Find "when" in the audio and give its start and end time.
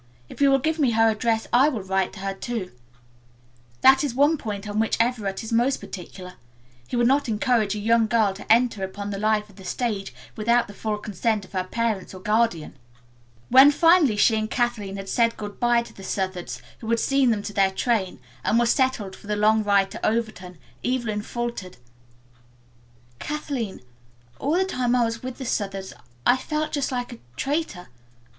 13.49-13.69